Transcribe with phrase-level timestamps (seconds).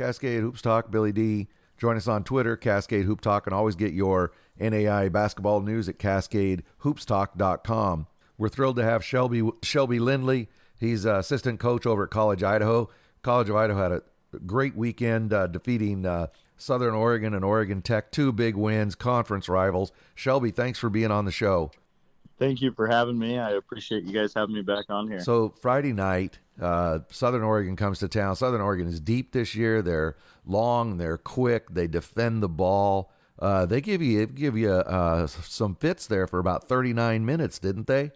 [0.00, 1.48] Cascade Hoops Talk, Billy D.
[1.76, 5.98] Join us on Twitter, Cascade Hoop Talk, and always get your NAIA basketball news at
[5.98, 8.06] CascadeHoopsTalk.com.
[8.38, 10.48] We're thrilled to have Shelby Shelby Lindley.
[10.78, 12.88] He's uh, assistant coach over at College Idaho.
[13.20, 14.00] College of Idaho had a
[14.46, 19.92] great weekend uh, defeating uh, Southern Oregon and Oregon Tech, two big wins, conference rivals.
[20.14, 21.72] Shelby, thanks for being on the show.
[22.40, 23.38] Thank you for having me.
[23.38, 25.20] I appreciate you guys having me back on here.
[25.20, 28.34] So Friday night, uh, Southern Oregon comes to town.
[28.34, 29.82] Southern Oregon is deep this year.
[29.82, 30.16] They're
[30.46, 33.12] long, they're quick, they defend the ball.
[33.38, 37.86] Uh, they give you give you uh, some fits there for about 39 minutes, didn't
[37.86, 38.10] they?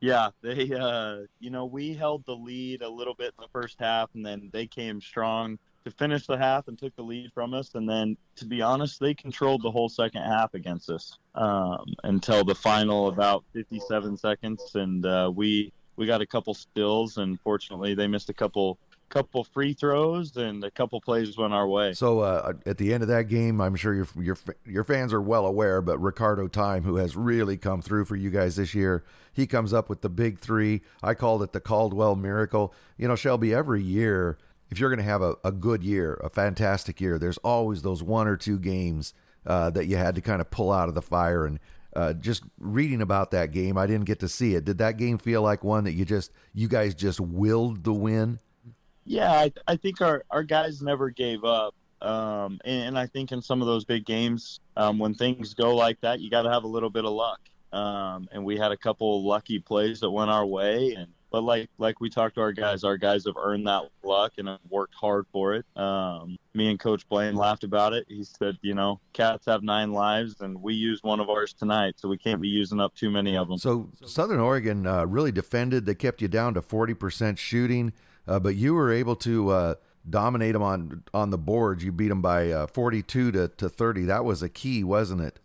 [0.00, 3.78] Yeah, they uh, you know we held the lead a little bit in the first
[3.78, 7.54] half, and then they came strong to finish the half and took the lead from
[7.54, 7.74] us.
[7.74, 12.44] And then, to be honest, they controlled the whole second half against us um, until
[12.44, 14.74] the final about 57 seconds.
[14.74, 18.78] And uh, we we got a couple stills, and fortunately, they missed a couple
[19.10, 21.92] couple free throws and a couple plays went our way.
[21.92, 25.20] So uh, at the end of that game, I'm sure your your your fans are
[25.20, 29.04] well aware, but Ricardo Time, who has really come through for you guys this year,
[29.32, 30.82] he comes up with the big three.
[31.02, 32.72] I called it the Caldwell miracle.
[32.96, 34.38] You know, Shelby, every year
[34.70, 38.02] if you're going to have a, a good year, a fantastic year, there's always those
[38.02, 39.14] one or two games
[39.46, 41.44] uh, that you had to kind of pull out of the fire.
[41.44, 41.58] And
[41.94, 44.64] uh, just reading about that game, I didn't get to see it.
[44.64, 48.38] Did that game feel like one that you just, you guys just willed the win?
[49.04, 51.74] Yeah, I, I think our, our guys never gave up.
[52.00, 55.76] Um, and, and, I think in some of those big games, um, when things go
[55.76, 57.40] like that, you got to have a little bit of luck.
[57.74, 61.68] Um, and we had a couple lucky plays that went our way, and but like
[61.78, 64.94] like we talked to our guys, our guys have earned that luck and have worked
[64.94, 65.64] hard for it.
[65.76, 68.06] Um, me and Coach Blaine laughed about it.
[68.08, 71.94] He said, you know, cats have nine lives, and we used one of ours tonight,
[71.96, 73.58] so we can't be using up too many of them.
[73.58, 75.86] So Southern Oregon uh, really defended.
[75.86, 77.92] They kept you down to forty percent shooting,
[78.26, 79.50] uh, but you were able to.
[79.50, 79.74] Uh,
[80.08, 81.84] dominate them on on the boards.
[81.84, 84.04] You beat them by uh, 42 to, to 30.
[84.06, 85.38] That was a key, wasn't it?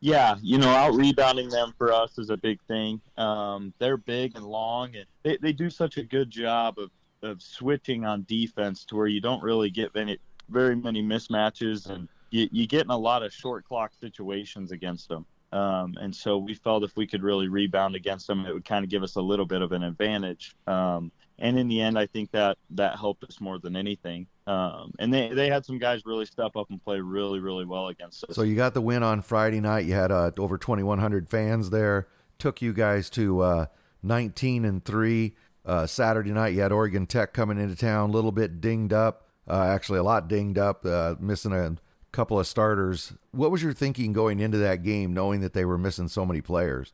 [0.00, 3.00] Yeah, you know, out rebounding them for us is a big thing.
[3.16, 6.90] Um, they're big and long, and they, they do such a good job of,
[7.22, 12.08] of switching on defense to where you don't really get any very many mismatches, and
[12.30, 15.26] you, you get in a lot of short clock situations against them.
[15.52, 18.84] Um, and so we felt if we could really rebound against them, it would kind
[18.84, 20.54] of give us a little bit of an advantage.
[20.66, 24.26] Um, and in the end, I think that that helped us more than anything.
[24.46, 27.88] Um, and they they had some guys really step up and play really really well
[27.88, 28.34] against us.
[28.34, 29.84] So you got the win on Friday night.
[29.86, 32.08] You had uh, over 2,100 fans there.
[32.38, 33.66] Took you guys to uh,
[34.02, 35.34] 19 and three.
[35.64, 39.28] Uh, Saturday night, you had Oregon Tech coming into town, a little bit dinged up.
[39.46, 41.76] Uh, actually, a lot dinged up, uh, missing a
[42.12, 43.14] couple of starters.
[43.32, 46.40] What was your thinking going into that game, knowing that they were missing so many
[46.40, 46.92] players?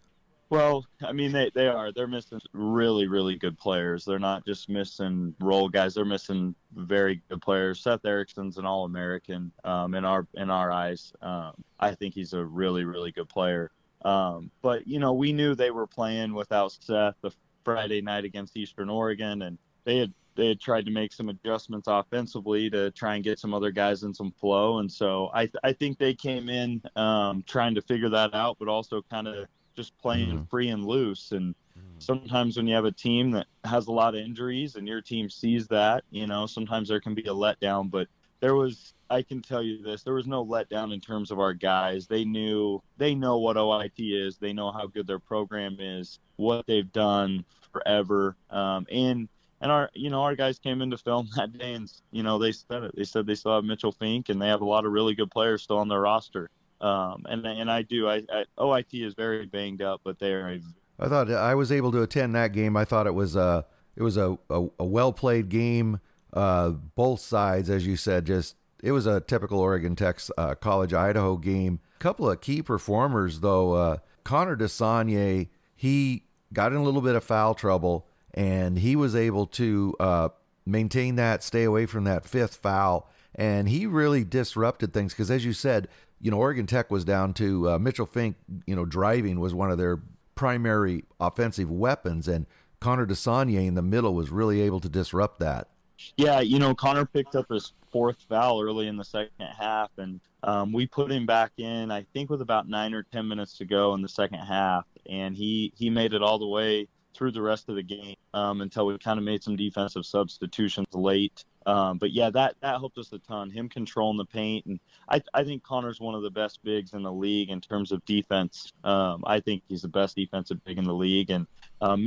[0.51, 1.91] Well, I mean, they, they are.
[1.93, 4.05] They're missing really, really good players.
[4.05, 5.95] They're not just missing role guys.
[5.95, 7.81] They're missing very good players.
[7.81, 11.13] Seth Erickson's an All American um, in our in our eyes.
[11.23, 13.71] Um, I think he's a really, really good player.
[14.05, 17.33] Um, but you know, we knew they were playing without Seth the
[17.65, 21.87] Friday night against Eastern Oregon, and they had they had tried to make some adjustments
[21.89, 24.79] offensively to try and get some other guys in some flow.
[24.79, 28.57] And so I th- I think they came in um, trying to figure that out,
[28.59, 30.45] but also kind of just playing mm-hmm.
[30.45, 31.33] free and loose.
[31.33, 31.99] And mm-hmm.
[31.99, 35.29] sometimes when you have a team that has a lot of injuries and your team
[35.29, 37.91] sees that, you know, sometimes there can be a letdown.
[37.91, 38.09] But
[38.41, 41.55] there was, I can tell you this, there was no letdown in terms of our
[41.55, 42.07] guys.
[42.07, 44.37] They knew, they know what OIT is.
[44.37, 48.37] They know how good their program is, what they've done forever.
[48.51, 49.29] Um, and,
[49.65, 52.53] and our, you know, our guys came into film that day and, you know, they
[52.53, 52.95] said it.
[52.95, 55.31] They said they still have Mitchell Fink and they have a lot of really good
[55.31, 56.51] players still on their roster.
[56.83, 58.07] Um, and and I do.
[58.07, 60.59] I, I OIT is very banged up, but they are.
[60.99, 62.77] I thought I was able to attend that game.
[62.77, 63.65] I thought it was a
[63.97, 65.99] it was a a, a well played game.
[66.35, 70.93] Uh, both sides, as you said, just it was a typical Oregon Tech uh, College
[70.93, 71.81] Idaho game.
[71.97, 73.73] A couple of key performers though.
[73.73, 79.15] Uh, Connor Desanye, he got in a little bit of foul trouble, and he was
[79.15, 80.29] able to uh,
[80.67, 85.45] maintain that, stay away from that fifth foul, and he really disrupted things because, as
[85.45, 85.89] you said,
[86.21, 88.37] you know, Oregon Tech was down to uh, Mitchell Fink,
[88.67, 90.01] you know, driving was one of their
[90.35, 92.47] primary offensive weapons, and
[92.81, 95.69] Connor Desanye in the middle was really able to disrupt that.
[96.17, 100.21] Yeah, you know, Connor picked up his fourth foul early in the second half, and
[100.43, 101.91] um, we put him back in.
[101.91, 105.37] I think with about nine or ten minutes to go in the second half, and
[105.37, 108.87] he he made it all the way through the rest of the game um, until
[108.87, 111.45] we kind of made some defensive substitutions late.
[111.67, 113.51] Um, but yeah, that that helped us a ton.
[113.51, 114.79] Him controlling the paint, and
[115.09, 118.05] I I think Connor's one of the best bigs in the league in terms of
[118.05, 118.73] defense.
[118.83, 121.47] Um, I think he's the best defensive big in the league, and
[121.81, 122.07] um,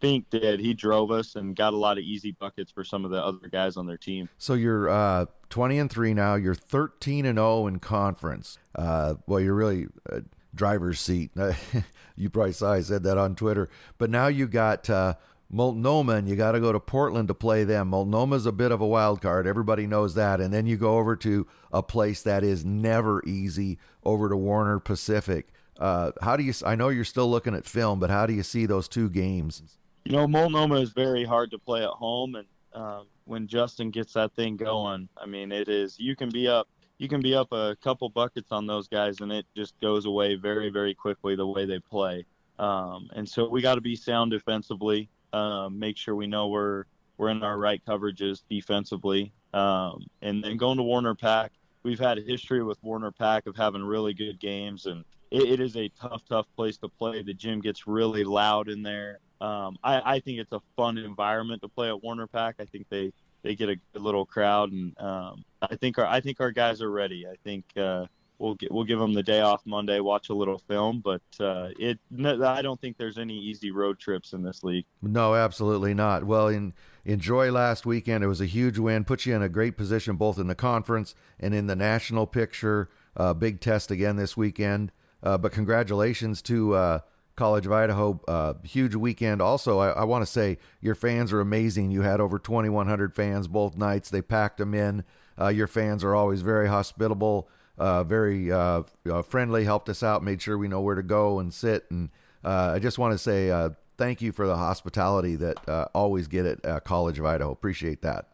[0.00, 0.60] Fink did.
[0.60, 3.48] He drove us and got a lot of easy buckets for some of the other
[3.48, 4.28] guys on their team.
[4.38, 6.34] So you're uh, 20 and three now.
[6.34, 8.58] You're 13 and 0 in conference.
[8.74, 10.20] Uh, well, you're really uh,
[10.54, 11.30] driver's seat.
[12.16, 13.68] you probably saw I said that on Twitter.
[13.98, 15.14] But now you got uh,
[15.50, 17.88] Multnomah, and you got to go to Portland to play them.
[17.88, 19.46] Multnomah's a bit of a wild card.
[19.46, 20.40] Everybody knows that.
[20.40, 24.78] And then you go over to a place that is never easy, over to Warner
[24.78, 25.48] Pacific.
[25.78, 26.52] Uh, how do you?
[26.66, 29.62] I know you're still looking at film, but how do you see those two games?
[30.04, 34.14] You know, Multnomah is very hard to play at home, and um, when Justin gets
[34.14, 35.98] that thing going, I mean, it is.
[35.98, 36.68] You can be up.
[36.98, 40.34] You can be up a couple buckets on those guys, and it just goes away
[40.34, 42.26] very, very quickly the way they play.
[42.58, 45.08] Um, and so we got to be sound defensively.
[45.32, 46.84] Um, make sure we know we're
[47.16, 49.32] we're in our right coverages defensively.
[49.52, 51.52] Um, and then going to Warner Pack,
[51.82, 55.60] we've had a history with Warner Pack of having really good games, and it, it
[55.60, 57.22] is a tough, tough place to play.
[57.22, 59.20] The gym gets really loud in there.
[59.40, 62.56] Um, I, I think it's a fun environment to play at Warner Pack.
[62.58, 63.12] I think they
[63.42, 66.90] they get a little crowd, and um, I think our I think our guys are
[66.90, 67.26] ready.
[67.26, 68.06] I think uh,
[68.38, 71.68] we'll get, we'll give them the day off Monday, watch a little film, but uh,
[71.78, 74.86] it I don't think there's any easy road trips in this league.
[75.02, 76.24] No, absolutely not.
[76.24, 76.72] Well, in
[77.08, 78.22] enjoy last weekend.
[78.22, 81.14] It was a huge win, put you in a great position both in the conference
[81.40, 82.90] and in the national picture.
[83.16, 84.92] Uh, big test again this weekend.
[85.22, 86.98] Uh, but congratulations to uh,
[87.38, 88.20] College of Idaho.
[88.26, 89.40] Uh, huge weekend.
[89.40, 91.92] Also, I, I want to say your fans are amazing.
[91.92, 94.10] You had over 2,100 fans both nights.
[94.10, 95.04] They packed them in.
[95.40, 97.48] Uh, your fans are always very hospitable,
[97.78, 98.82] uh, very uh,
[99.24, 99.64] friendly.
[99.64, 101.86] Helped us out, made sure we know where to go and sit.
[101.90, 102.10] And
[102.42, 107.20] I just want to say thank you for the hospitality that always get at College
[107.20, 107.52] of Idaho.
[107.52, 108.30] Appreciate that.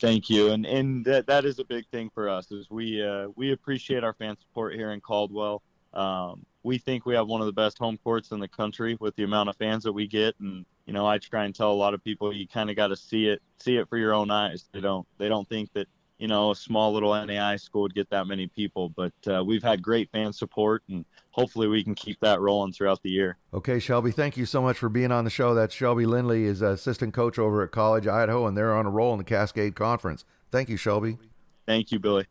[0.00, 2.50] Thank you, and and that that is a big thing for us.
[2.50, 3.00] Is we
[3.36, 5.62] we appreciate our fan support here in Caldwell.
[5.92, 9.14] Um, we think we have one of the best home courts in the country with
[9.16, 11.74] the amount of fans that we get, and you know, I try and tell a
[11.74, 14.30] lot of people you kind of got to see it, see it for your own
[14.30, 14.64] eyes.
[14.72, 15.86] They don't, they don't think that
[16.18, 19.62] you know a small little NAIA school would get that many people, but uh, we've
[19.62, 23.36] had great fan support, and hopefully we can keep that rolling throughout the year.
[23.52, 25.54] Okay, Shelby, thank you so much for being on the show.
[25.54, 29.12] That's Shelby Lindley, is assistant coach over at College Idaho, and they're on a roll
[29.12, 30.24] in the Cascade Conference.
[30.50, 31.18] Thank you, Shelby.
[31.66, 32.26] Thank you, Billy.